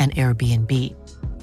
[0.00, 0.72] an Airbnb.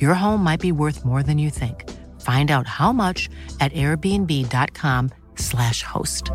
[0.02, 1.86] Your home might be worth more than you think.
[2.22, 6.31] Find out how much at airbnb.com/slash host.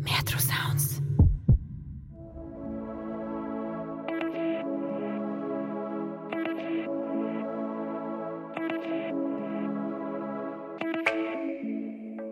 [0.00, 1.00] Metro Sounds.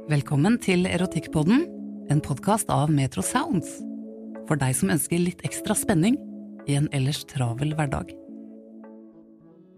[0.09, 1.67] Velkommen til Erotikkpodden,
[2.11, 3.92] en podkast av Metro Sounds.
[4.53, 6.19] For deg som ønsker litt ekstra spenning
[6.69, 8.11] i en ellers travel hverdag.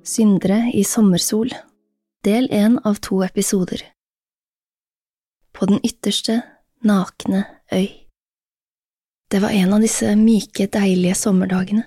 [0.02, 1.52] Syndere i sommersol,
[2.26, 3.84] del én av to episoder.
[5.54, 6.40] På den ytterste,
[6.82, 7.86] nakne øy.
[9.30, 11.86] Det var en av disse myke, deilige sommerdagene.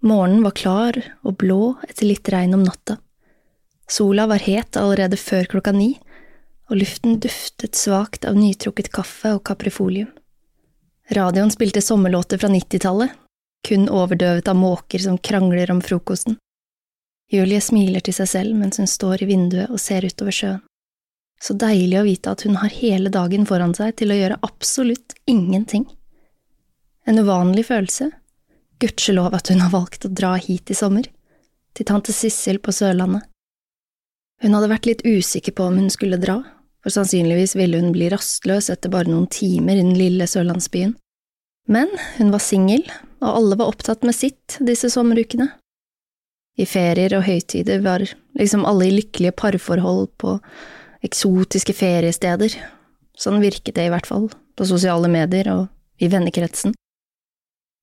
[0.00, 0.96] Morgenen var klar
[1.28, 3.02] og blå etter litt regn om natta.
[3.84, 5.98] Sola var het allerede før klokka ni,
[6.72, 10.08] og luften duftet svakt av nytrukket kaffe og kaprifolium.
[11.10, 13.10] Radioen spilte sommerlåter fra nittitallet,
[13.68, 16.36] kun overdøvet av måker som krangler om frokosten.
[17.32, 20.60] Julie smiler til seg selv mens hun står i vinduet og ser utover sjøen.
[21.40, 25.14] Så deilig å vite at hun har hele dagen foran seg til å gjøre absolutt
[25.30, 25.84] ingenting.
[27.06, 28.10] En uvanlig følelse.
[28.82, 31.06] Gudskjelov at hun har valgt å dra hit i sommer,
[31.74, 33.22] til tante Sissel på Sørlandet.
[34.42, 36.42] Hun hadde vært litt usikker på om hun skulle dra,
[36.82, 40.94] for sannsynligvis ville hun bli rastløs etter bare noen timer i den lille sørlandsbyen.
[41.68, 42.84] Men hun var singel,
[43.20, 45.50] og alle var opptatt med sitt disse sommerukene.
[46.58, 48.02] I ferier og høytider var
[48.38, 50.38] liksom alle i lykkelige parforhold på
[51.06, 52.54] eksotiske feriesteder.
[53.18, 55.68] Sånn virket det i hvert fall, på sosiale medier og
[56.02, 56.74] i vennekretsen.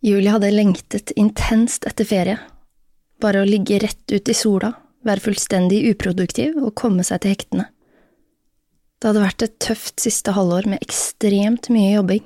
[0.03, 2.39] Julie hadde lengtet intenst etter ferie,
[3.22, 4.73] bare å ligge rett ut i sola,
[5.06, 7.69] være fullstendig uproduktiv og komme seg til hektene.
[9.05, 12.23] Det hadde vært et tøft siste halvår med ekstremt mye jobbing.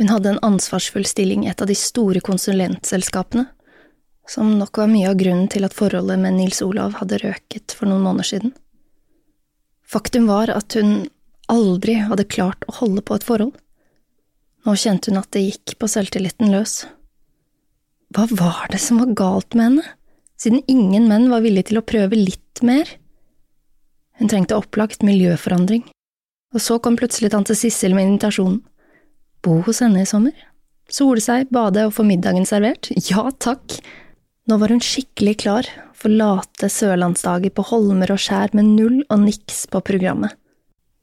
[0.00, 3.44] Hun hadde en ansvarsfull stilling i et av de store konsulentselskapene,
[4.26, 7.86] som nok var mye av grunnen til at forholdet med Nils Olav hadde røket for
[7.86, 8.54] noen måneder siden.
[9.86, 11.06] Faktum var at hun
[11.54, 13.54] aldri hadde klart å holde på et forhold.
[14.66, 16.88] Nå kjente hun at det gikk på selvtilliten løs.
[18.10, 19.86] Hva var det som var galt med henne,
[20.42, 22.96] siden ingen menn var villige til å prøve litt mer?
[24.18, 25.82] Hun trengte opplagt miljøforandring,
[26.54, 28.60] og så kom plutselig tante Sissel med invitasjonen.
[29.42, 30.36] Bo hos henne i sommer?
[30.90, 32.92] Sole seg, bade og få middagen servert?
[33.10, 33.78] Ja takk!
[34.44, 39.22] Nå var hun skikkelig klar for late sørlandsdager på holmer og skjær med null og
[39.24, 40.36] niks på programmet.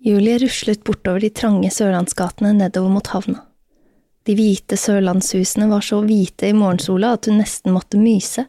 [0.02, 3.44] Julie ruslet bortover de trange sørlandsgatene nedover mot havna.
[4.26, 8.46] De hvite sørlandshusene var så hvite i morgensola at hun nesten måtte myse.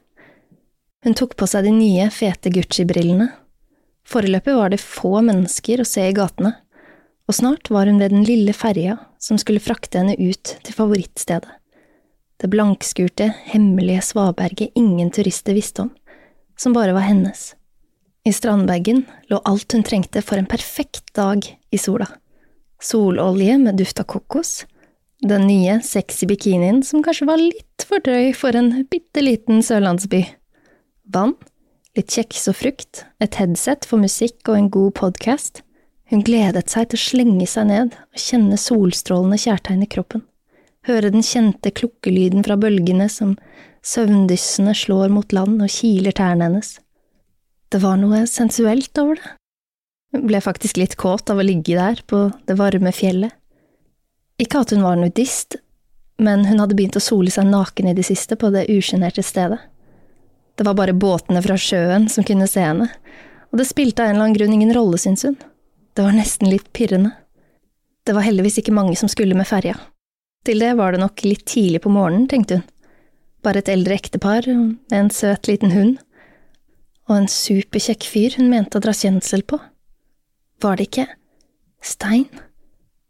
[1.04, 3.30] Hun tok på seg de nye, fete Gucci-brillene.
[4.12, 6.52] Foreløpig var det få mennesker å se i gatene,
[7.30, 11.48] og snart var hun ved den lille ferja som skulle frakte henne ut til favorittstedet.
[12.42, 15.92] Det blankskurte, hemmelige svaberget ingen turister visste om,
[16.58, 17.52] som bare var hennes.
[18.26, 22.08] I strandbagen lå alt hun trengte for en perfekt dag i sola.
[22.82, 24.64] Sololje med duft av kokos,
[25.22, 30.24] den nye, sexy bikinien som kanskje var litt for drøy for en bitte liten sørlandsby,
[31.14, 31.36] vann,
[31.96, 35.60] litt kjeks og frukt, et headset for musikk og en god podkast.
[36.12, 40.24] Hun gledet seg til å slenge seg ned og kjenne solstrålende kjærtegn i kroppen,
[40.88, 43.36] høre den kjente klukkelyden fra bølgene som
[43.84, 46.76] søvndyssende slår mot land og kiler tærne hennes.
[47.72, 49.34] Det var noe sensuelt over det.
[50.12, 53.32] Hun ble faktisk litt kåt av å ligge der på det varme fjellet.
[54.40, 55.56] Ikke at hun var nudist,
[56.20, 59.60] men hun hadde begynt å sole seg naken i det siste på det usjenerte stedet.
[60.56, 62.90] Det var bare båtene fra sjøen som kunne se henne,
[63.52, 65.38] og det spilte av en eller annen grunn ingen rolle, syntes hun.
[65.92, 67.12] Det var nesten litt pirrende.
[68.06, 69.76] Det var heldigvis ikke mange som skulle med ferja.
[70.46, 72.64] Til det var det nok litt tidlig på morgenen, tenkte hun.
[73.42, 75.98] Bare et eldre ektepar med en søt liten hund.
[77.10, 79.58] Og en superkjekk fyr hun mente å dra kjensel på.
[80.62, 81.06] Var det ikke
[81.82, 82.28] Stein?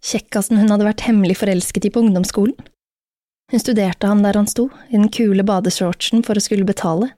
[0.02, 2.56] Kjekkasen hun hadde vært hemmelig forelsket i på ungdomsskolen?
[3.52, 7.12] Hun studerte ham der han sto, i den kule badeshortsen for å skulle betale.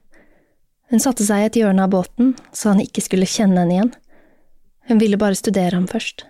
[0.91, 3.91] Hun satte seg i et hjørne av båten, så han ikke skulle kjenne henne igjen.
[4.89, 6.27] Hun ville bare studere ham først.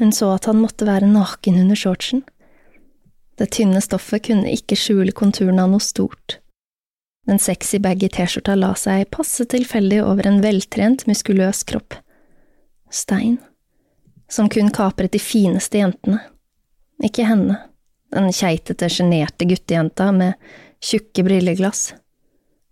[0.00, 2.24] Hun så at han måtte være naken under shortsen.
[3.38, 6.40] Det tynne stoffet kunne ikke skjule konturene av noe stort.
[7.28, 11.94] Den sexy baggy T-skjorta la seg passe tilfeldig over en veltrent, muskuløs kropp
[12.90, 13.38] stein,
[14.28, 16.20] som kun kapret de fineste jentene.
[17.04, 17.56] Ikke henne,
[18.12, 20.34] den keitete, sjenerte guttejenta med
[20.82, 21.92] tjukke brilleglass.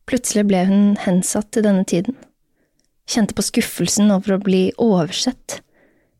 [0.08, 2.16] Plutselig ble hun hensatt til denne tiden.
[3.08, 5.60] Kjente på skuffelsen over å bli oversett.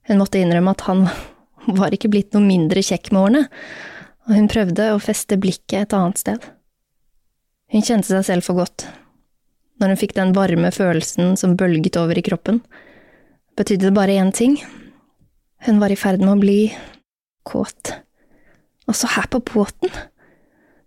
[0.09, 1.07] Hun måtte innrømme at han
[1.81, 3.43] var ikke blitt noe mindre kjekk med årene,
[4.29, 6.49] og hun prøvde å feste blikket et annet sted.
[7.73, 8.87] Hun kjente seg selv for godt.
[9.81, 12.61] Når hun fikk den varme følelsen som bølget over i kroppen,
[13.57, 14.59] betydde det bare én ting.
[15.65, 16.61] Hun var i ferd med å bli
[17.49, 17.95] kåt.
[18.89, 19.93] Også her på båten.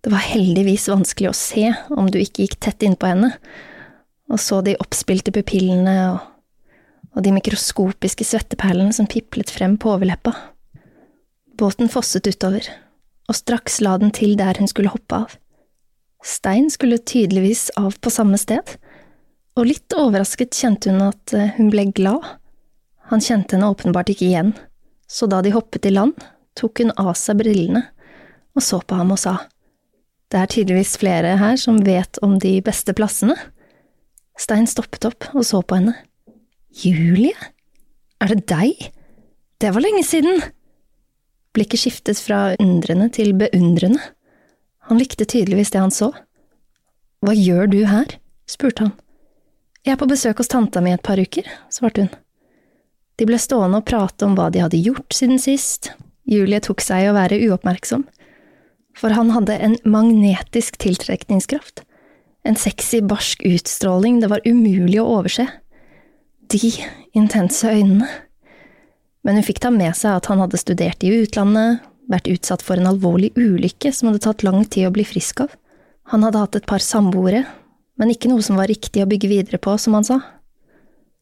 [0.02, 3.36] Det var heldigvis vanskelig å se om du ikke gikk tett innpå henne,
[4.32, 6.24] og så de oppspilte pupillene og,
[7.14, 10.34] og de mikroskopiske svetteperlene som piplet frem på overleppa.
[11.60, 12.66] Båten fosset utover,
[13.30, 15.38] og straks la den til der hun skulle hoppe av.
[16.26, 18.76] Stein skulle tydeligvis av på samme sted,
[19.58, 22.26] og litt overrasket kjente hun at eh, hun ble glad.
[23.12, 24.54] Han kjente henne åpenbart ikke igjen,
[25.06, 26.16] så da de hoppet i land,
[26.58, 27.84] tok hun av seg brillene
[28.56, 29.38] og så på ham og sa,
[30.32, 33.36] Det er tydeligvis flere her som vet om de beste plassene.
[34.40, 35.98] Stein stoppet opp og så på henne.
[36.72, 37.36] Julie?
[38.24, 38.92] Er det deg?
[39.60, 40.40] Det var lenge siden!
[41.52, 44.00] Blikket skiftet fra undrende til beundrende.
[44.88, 46.14] Han likte tydeligvis det han så.
[47.22, 48.16] Hva gjør du her?
[48.48, 48.96] spurte han.
[49.84, 51.44] Jeg er på besøk hos tanta mi et par uker,
[51.74, 52.16] svarte hun.
[53.20, 55.92] De ble stående og prate om hva de hadde gjort siden sist.
[56.30, 58.06] Julie tok seg i å være uoppmerksom,
[58.98, 61.84] for han hadde en magnetisk tiltrekningskraft,
[62.44, 65.46] en sexy, barsk utstråling det var umulig å overse.
[66.50, 66.72] De
[67.18, 68.08] intense øynene.
[69.22, 72.82] Men hun fikk ta med seg at han hadde studert i utlandet, vært utsatt for
[72.82, 75.54] en alvorlig ulykke som hadde tatt lang tid å bli frisk av.
[76.12, 77.46] Han hadde hatt et par samboere,
[78.02, 80.18] men ikke noe som var riktig å bygge videre på, som han sa.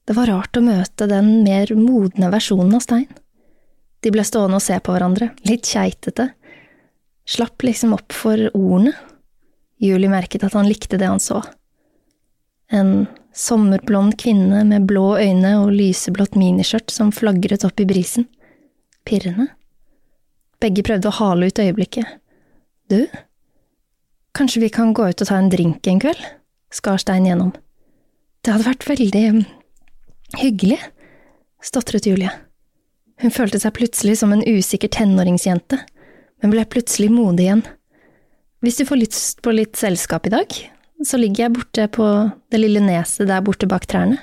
[0.07, 3.09] Det var rart å møte den mer modne versjonen av Stein.
[3.99, 6.31] De ble stående og se på hverandre, litt keitete.
[7.29, 8.95] Slapp liksom opp for ordene.
[9.79, 11.43] Julie merket at han likte det han så.
[12.73, 18.25] En sommerblond kvinne med blå øyne og lyseblått miniskjørt som flagret opp i brisen.
[19.05, 19.47] Pirrende.
[20.59, 22.17] Begge prøvde å hale ut øyeblikket.
[22.89, 23.05] Du,
[24.35, 26.25] kanskje vi kan gå ut og ta en drink en kveld?
[26.73, 27.53] skar Stein gjennom.
[28.41, 29.23] Det hadde vært veldig
[30.37, 30.77] Hyggelig,
[31.65, 32.29] stotret Julie.
[33.19, 35.79] Hun følte seg plutselig som en usikker tenåringsjente,
[36.41, 37.63] men ble plutselig modig igjen.
[38.63, 40.55] Hvis du får lyst på litt selskap i dag,
[41.05, 42.07] så ligger jeg borte på
[42.51, 44.19] det lille neset der borte bak trærne.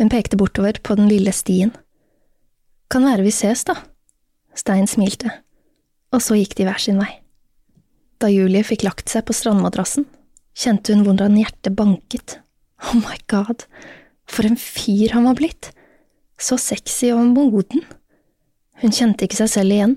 [0.00, 1.70] Hun pekte bortover på den lille stien.
[2.90, 3.76] Kan være vi ses, da.
[4.54, 5.30] Stein smilte,
[6.14, 7.10] og så gikk de hver sin vei.
[8.22, 10.06] Da Julie fikk lagt seg på strandmadrassen,
[10.54, 12.38] kjente hun hvordan hjertet banket.
[12.86, 13.66] Oh my god,
[14.30, 15.72] for en fyr han var blitt!
[16.38, 17.84] Så sexy og moden.
[18.82, 19.94] Hun kjente ikke seg selv igjen.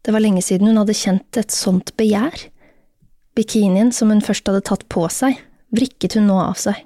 [0.00, 2.46] Det var lenge siden hun hadde kjent et sånt begjær.
[3.36, 5.38] Bikinien som hun først hadde tatt på seg,
[5.76, 6.78] vrikket hun nå av seg.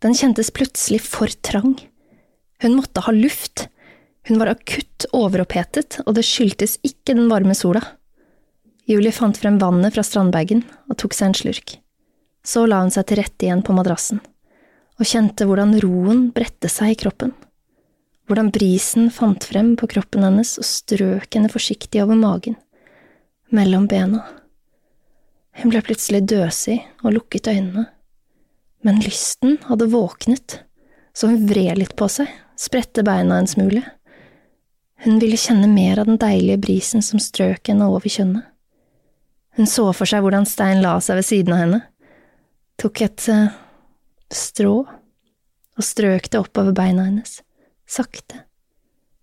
[0.00, 1.74] Den kjentes plutselig for trang.
[2.62, 3.66] Hun måtte ha luft.
[4.28, 7.82] Hun var akutt overopphetet, og det skyldtes ikke den varme sola.
[8.88, 11.76] Julie fant frem vannet fra strandbagen og tok seg en slurk.
[12.46, 14.22] Så la hun seg til rette igjen på madrassen
[15.00, 17.32] og kjente hvordan roen bredte seg i kroppen,
[18.30, 22.54] hvordan brisen fant frem på kroppen hennes og strøk henne forsiktig over magen,
[23.50, 24.22] mellom bena.
[25.58, 27.88] Hun ble plutselig døsig og lukket øynene,
[28.86, 30.60] men lysten hadde våknet,
[31.12, 33.82] så hun vred litt på seg, spredte beina en smule,
[35.00, 38.44] Hun ville kjenne mer av den deilige brisen som strøk henne over kjønnet.
[39.56, 41.78] Hun så for seg hvordan Stein la seg ved siden av henne,
[42.76, 43.48] tok et uh,
[44.28, 47.40] strå og strøk det oppover beina hennes,
[47.90, 48.44] sakte,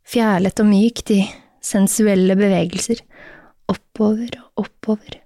[0.08, 1.22] fjærlet og mykt i
[1.64, 3.02] sensuelle bevegelser,
[3.72, 5.22] oppover og oppover,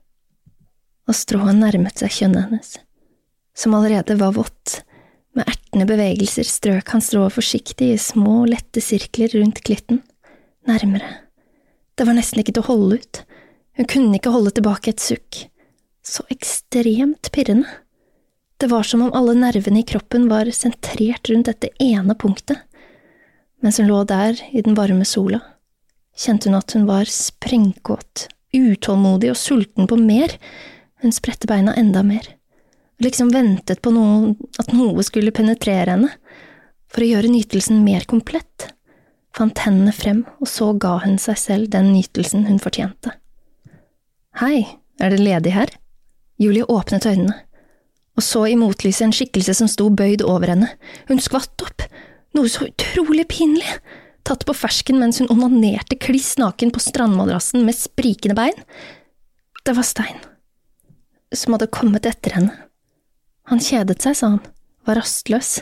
[1.09, 2.71] og strået nærmet seg kjønnet hennes,
[3.57, 4.81] som allerede var vått,
[5.37, 10.01] med ertende bevegelser strøk han strået forsiktig i små, lette sirkler rundt klitten,
[10.67, 11.21] nærmere,
[11.95, 13.21] det var nesten ikke til å holde ut,
[13.77, 15.45] hun kunne ikke holde tilbake et sukk,
[16.01, 17.69] så ekstremt pirrende.
[18.57, 22.59] Det var som om alle nervene i kroppen var sentrert rundt dette ene punktet.
[23.61, 25.41] Mens hun lå der i den varme sola,
[26.17, 30.33] kjente hun at hun var sprengkåt, utålmodig og sulten på mer.
[31.01, 32.25] Hun spredte beina enda mer,
[32.99, 36.11] og liksom ventet på noe, at noe skulle penetrere henne,
[36.91, 38.67] for å gjøre nytelsen mer komplett,
[39.37, 43.15] fant hendene frem, og så ga hun seg selv den nytelsen hun fortjente.
[44.41, 44.65] Hei,
[44.99, 45.71] er det ledig her?
[46.41, 47.37] Julie åpnet øynene
[48.17, 50.69] og så i motlyset en skikkelse som sto bøyd over henne.
[51.09, 51.85] Hun skvatt opp,
[52.37, 53.67] noe så utrolig pinlig,
[54.27, 58.57] tatt på fersken mens hun onanerte kliss naken på strandmadrassen med sprikende bein.
[59.65, 60.19] Det var Stein,
[61.35, 62.55] som hadde kommet etter henne.
[63.49, 64.41] Han kjedet seg, sa han,
[64.87, 65.61] var rastløs.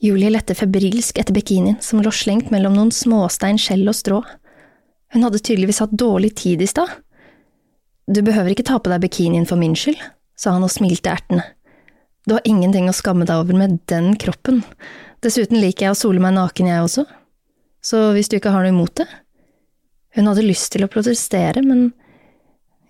[0.00, 4.22] Julie lette febrilsk etter bikinien som lå slengt mellom noen småstein, skjell og strå.
[5.12, 6.92] Hun hadde tydeligvis hatt dårlig tid i stad.
[8.08, 9.98] Du behøver ikke ta på deg bikinien for min skyld,
[10.38, 11.44] sa han og smilte ertende.
[12.28, 14.62] Du har ingenting å skamme deg over med den kroppen.
[15.24, 17.04] Dessuten liker jeg å sole meg naken, jeg også.
[17.82, 19.08] Så hvis du ikke har noe imot det…
[20.16, 21.90] Hun hadde lyst til å protestere, men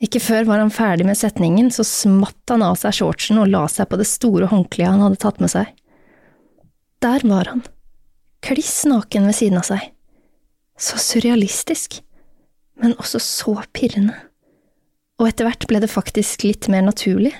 [0.04, 3.64] ikke før var han ferdig med setningen, så smatt han av seg shortsen og la
[3.68, 5.72] seg på det store håndkleet han hadde tatt med seg.
[7.02, 7.64] Der var han,
[8.46, 9.90] kliss naken ved siden av seg.
[10.78, 11.98] Så surrealistisk,
[12.78, 14.14] men også så pirrende.
[15.18, 17.34] Og etter hvert ble det faktisk litt mer naturlig.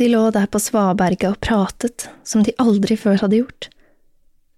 [0.00, 3.68] De lå der på svaberget og pratet som de aldri før hadde gjort.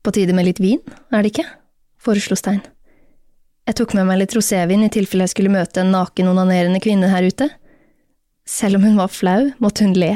[0.06, 0.78] På tide med litt vin,
[1.10, 1.48] er det ikke?
[1.98, 2.60] foreslo Stein.
[3.66, 7.08] Jeg tok med meg litt rosévin i tilfelle jeg skulle møte en naken onanerende kvinne
[7.10, 7.48] her ute.
[8.46, 10.12] Selv om hun var flau, måtte hun le.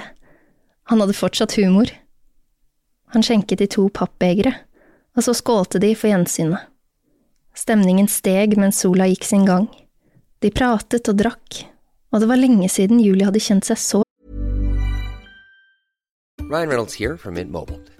[0.92, 1.90] Han hadde fortsatt humor.
[3.10, 4.52] Han skjenket i to pappbegre,
[5.18, 6.70] og så skålte de for gjensynet.
[7.58, 9.66] Stemningen steg mens sola gikk sin gang.
[10.38, 11.64] De pratet og drakk,
[12.14, 14.04] og det var lenge siden Julie hadde kjent seg så
[16.46, 17.99] Ryan Reynolds her fra Mint Mobile.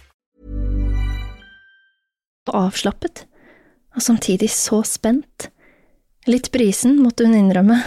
[2.49, 3.25] Avslappet,
[3.95, 5.49] og samtidig så spent.
[6.29, 7.81] Litt brisen, måtte hun innrømme.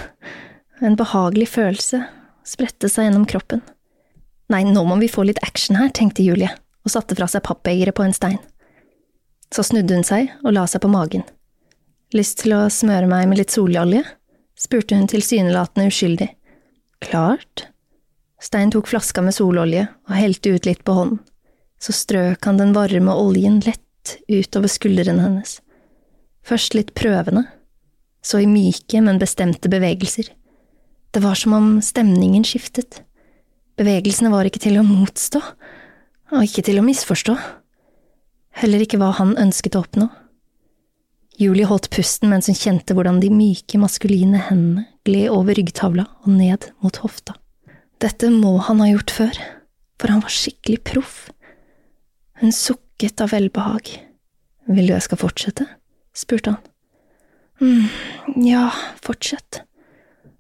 [0.83, 2.03] En behagelig følelse
[2.47, 3.63] spredte seg gjennom kroppen.
[4.53, 6.51] Nei, nå må vi få litt action her, tenkte Julie,
[6.85, 8.41] og satte fra seg pappbegeret på en stein.
[9.55, 11.25] Så snudde hun seg og la seg på magen.
[12.15, 14.05] Lyst til å smøre meg med litt sololje?
[14.59, 16.29] spurte hun tilsynelatende uskyldig.
[17.03, 17.67] Klart.
[18.41, 21.23] Stein tok flaska med sololje og helte ut litt på hånden.
[21.81, 23.84] Så strøk han den varme oljen lett
[24.29, 25.59] utover skuldrene hennes.
[26.45, 27.47] Først litt prøvende,
[28.25, 30.31] så i myke, men bestemte bevegelser.
[31.15, 33.03] Det var som om stemningen skiftet.
[33.79, 35.41] Bevegelsene var ikke til å motstå,
[36.35, 37.37] og ikke til å misforstå.
[38.61, 40.09] Heller ikke hva han ønsket å oppnå.
[41.39, 46.31] Julie holdt pusten mens hun kjente hvordan de myke, maskuline hendene gled over ryggtavla og
[46.31, 47.35] ned mot hofta.
[48.03, 49.41] Dette må han ha gjort før,
[49.99, 51.17] for han var skikkelig proff.
[52.43, 52.84] Hun sukket
[53.21, 53.91] av velbehag.
[54.67, 55.67] Vil du jeg skal fortsette?
[56.15, 56.61] spurte han.
[57.61, 58.71] mm, ja,
[59.03, 59.63] fortsett.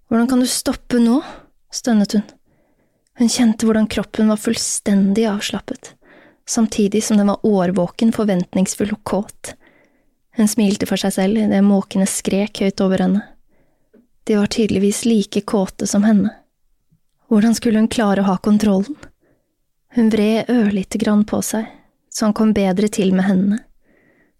[0.08, 1.22] Hvordan kan du stoppe nå?
[1.74, 2.22] stønnet hun.
[3.18, 5.94] Hun kjente hvordan kroppen var fullstendig avslappet,
[6.46, 9.54] samtidig som den var årvåken, forventningsfull og kåt.
[10.38, 13.22] Hun smilte for seg selv idet måkene skrek høyt over henne.
[14.24, 16.32] De var tydeligvis like kåte som henne.
[17.30, 18.96] Hvordan skulle hun klare å ha kontrollen?
[19.94, 21.68] Hun vred ørlite grann på seg,
[22.14, 23.60] så han kom bedre til med hendene.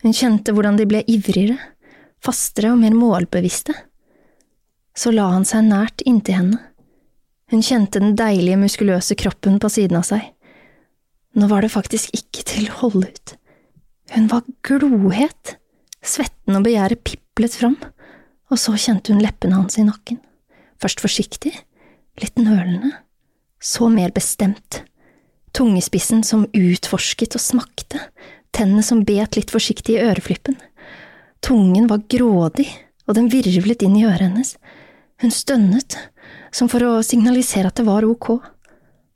[0.05, 1.59] Hun kjente hvordan de ble ivrigere,
[2.23, 3.75] fastere og mer målbevisste.
[4.95, 6.61] Så la han seg nært inntil henne.
[7.51, 10.23] Hun kjente den deilige, muskuløse kroppen på siden av seg.
[11.35, 13.35] Nå var det faktisk ikke til å holde ut.
[14.15, 15.57] Hun var glohet.
[16.05, 17.79] Svetten og begjæret piplet fram,
[18.53, 20.19] og så kjente hun leppene hans i nakken.
[20.83, 21.55] Først forsiktig,
[22.21, 22.91] litt nølende,
[23.57, 24.83] så mer bestemt.
[25.55, 28.01] Tungespissen som utforsket og smakte,
[28.55, 30.57] tennene som bet litt forsiktig i øreflippen.
[31.45, 32.67] Tungen var grådig,
[33.07, 34.55] og den virvlet inn i øret hennes.
[35.23, 35.99] Hun stønnet,
[36.55, 38.39] som for å signalisere at det var ok.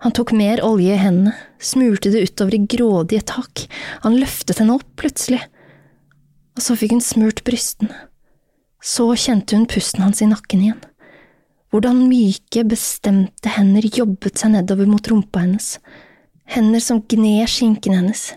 [0.04, 3.66] Han tok mer olje i hendene, smurte det utover i grådige tak,
[4.04, 5.40] han løftet henne opp plutselig
[6.58, 7.94] og så fikk hun smurt brystene.
[8.82, 10.80] Så kjente hun pusten hans i nakken igjen.
[11.70, 15.76] Hvordan myke, bestemte hender jobbet seg nedover mot rumpa hennes,
[16.48, 18.32] hender som gned skinken hennes,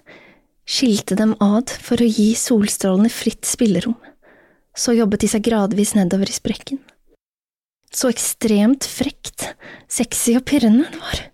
[0.68, 3.98] skilte dem ad for å gi solstrålene fritt spillerom,
[4.78, 6.80] så jobbet de seg gradvis nedover i sprekken.
[7.92, 9.50] Så ekstremt frekt,
[9.92, 11.26] sexy og pirrende det var.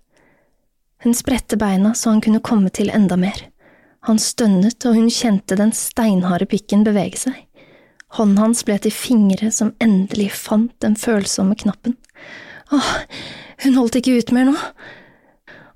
[1.05, 3.43] Hun spredte beina så han kunne komme til enda mer.
[4.07, 7.43] Han stønnet, og hun kjente den steinharde pikken bevege seg.
[8.17, 11.97] Hånden hans ble til fingre som endelig fant den følsomme knappen.
[12.73, 12.91] Åh,
[13.65, 14.55] hun holdt ikke ut mer nå.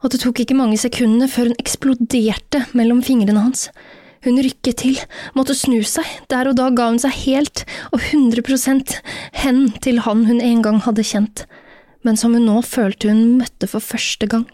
[0.02, 3.68] Og det tok ikke mange sekundene før hun eksploderte mellom fingrene hans.
[4.26, 4.98] Hun rykket til,
[5.34, 8.98] måtte snu seg, der og da ga hun seg helt og 100%
[9.42, 11.46] hen til han hun en gang hadde kjent,
[12.06, 14.46] men som hun nå følte hun møtte for første gang.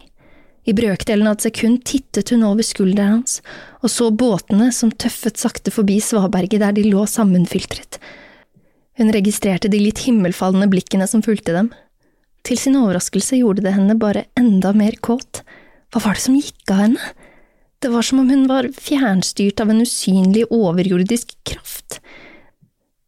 [0.67, 3.39] I brøkdelen av et sekund tittet hun over skulderen hans
[3.80, 8.00] og så båtene som tøffet sakte forbi svaberget der de lå sammenfiltret.
[9.00, 11.69] Hun registrerte de litt himmelfallende blikkene som fulgte dem.
[12.48, 15.44] Til sin overraskelse gjorde det henne bare enda mer kåt.
[15.92, 17.12] Hva var det som gikk av henne?
[17.84, 22.00] Det var som om hun var fjernstyrt av en usynlig, overjordisk kraft.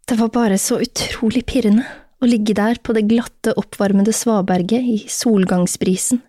[0.06, 1.88] Det var bare så utrolig pirrende
[2.20, 6.20] å ligge der på det glatte, oppvarmede svaberget i solgangsbrisen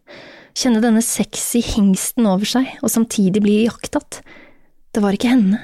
[0.56, 4.20] kjenne denne sexy hingsten over seg og samtidig bli iakttatt.
[4.90, 5.60] Det var ikke henne,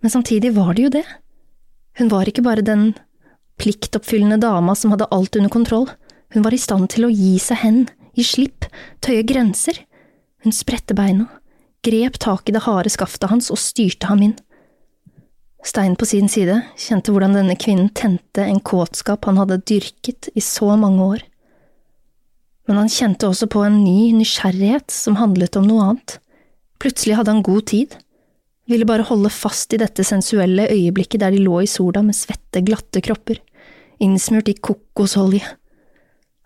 [0.00, 1.04] men samtidig var det jo det.
[2.00, 2.92] Hun var ikke bare den
[3.60, 5.86] pliktoppfyllende dama som hadde alt under kontroll,
[6.32, 7.84] hun var i stand til å gi seg hen,
[8.14, 8.68] gi slipp,
[9.04, 9.82] tøye grenser.
[10.44, 11.28] Hun spredte beina,
[11.84, 14.38] grep tak i det harde skaftet hans og styrte ham inn.
[15.64, 20.42] Stein på sin side kjente hvordan denne kvinnen tente en kåtskap han hadde dyrket i
[20.44, 21.22] så mange år
[22.66, 26.18] men han kjente også på en ny nysgjerrighet som handlet om noe annet.
[26.80, 27.96] Plutselig hadde han god tid,
[28.68, 32.64] ville bare holde fast i dette sensuelle øyeblikket der de lå i sola med svette,
[32.64, 33.40] glatte kropper,
[34.04, 35.44] innsmurt i kokosolje.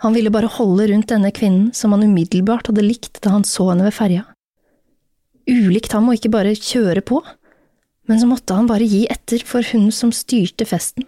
[0.05, 3.71] Han ville bare holde rundt denne kvinnen som han umiddelbart hadde likt da han så
[3.73, 4.25] henne ved ferja.
[5.49, 7.23] Ulikt ham å ikke bare kjøre på,
[8.09, 11.07] men så måtte han bare gi etter for hun som styrte festen.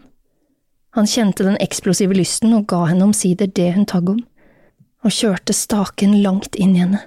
[0.97, 4.25] Han kjente den eksplosive lysten og ga henne omsider det hun tagg om
[5.01, 7.01] og kjørte staken langt inn i henne.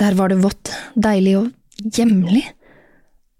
[0.00, 2.42] Der var det vått, deilig og hjemlig.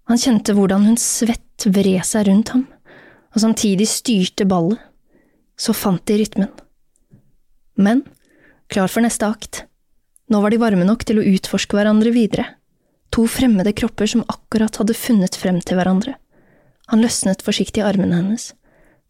[0.07, 2.63] Han kjente hvordan hun svett vred seg rundt ham,
[3.33, 4.79] og samtidig styrte ballet.
[5.59, 6.49] Så fant de rytmen.
[7.81, 8.03] Men,
[8.71, 9.65] klar for neste akt,
[10.31, 12.45] nå var de varme nok til å utforske hverandre videre,
[13.11, 16.15] to fremmede kropper som akkurat hadde funnet frem til hverandre.
[16.91, 18.51] Han løsnet forsiktig armene hennes,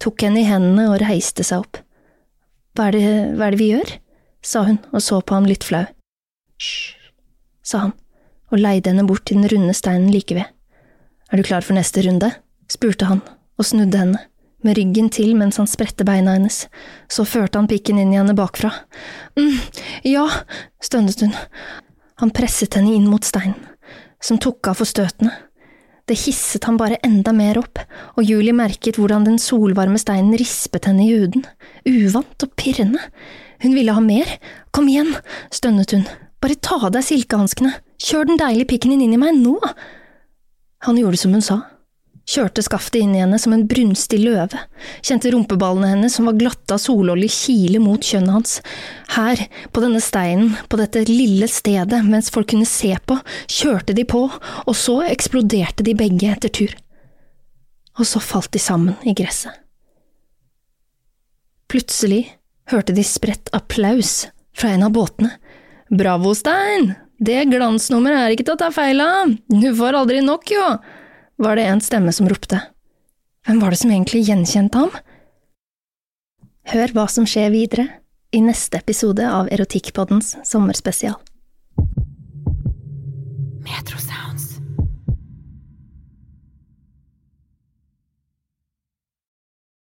[0.02, 1.82] tok henne i hendene og reiste seg opp.
[2.74, 3.98] Hva er det, hva er det vi gjør?
[4.42, 5.84] sa hun og så på ham litt flau.
[6.58, 6.96] Hysj,
[7.62, 7.94] sa han
[8.52, 10.50] og leide henne bort til den runde steinen like ved.
[11.32, 12.34] Er du klar for neste runde?
[12.72, 13.22] spurte han
[13.60, 14.20] og snudde henne,
[14.68, 16.66] med ryggen til mens han spredte beina hennes,
[17.12, 18.72] så førte han pikken inn i henne bakfra.
[19.40, 19.60] mm,
[20.08, 20.28] ja,
[20.84, 21.36] stønnet hun.
[22.22, 23.58] Han presset henne inn mot steinen,
[24.22, 25.34] som tok av for støtene.
[26.10, 27.80] Det hisset han bare enda mer opp,
[28.18, 31.46] og Julie merket hvordan den solvarme steinen rispet henne i huden,
[31.88, 33.00] uvant og pirrende.
[33.62, 34.28] Hun ville ha mer.
[34.74, 35.14] Kom igjen,
[35.54, 36.08] stønnet hun.
[36.42, 37.76] Bare ta av deg silkehanskene.
[38.02, 39.60] Kjør den deilige pikken din inn i meg, nå!
[40.88, 41.62] Han gjorde som hun sa.
[42.32, 44.60] Kjørte skaftet inn i henne som en brunstig løve,
[45.04, 48.54] kjente rumpeballene hennes som var glatte av sololje kile mot kjønnet hans.
[49.16, 49.42] Her,
[49.74, 53.18] på denne steinen, på dette lille stedet, mens folk kunne se på,
[53.52, 56.76] kjørte de på, og så eksploderte de begge etter tur.
[58.00, 59.58] Og så falt de sammen i gresset.
[61.72, 62.26] Plutselig
[62.72, 65.36] hørte de spredt applaus fra en av båtene.
[65.92, 66.94] Bravo, Stein!
[67.22, 70.66] Det glansnummeret er ikke til å ta feil av, du får aldri nok, jo!
[71.38, 72.60] Var det en stemme som ropte.
[73.48, 74.92] Hvem var det som egentlig gjenkjente ham?
[76.72, 77.88] Hør hva som skjer videre
[78.32, 81.18] i neste episode av Erotikkpoddens sommerspesial.
[83.66, 84.31] Metro Sounds.